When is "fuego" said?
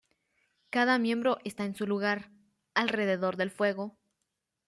3.51-3.99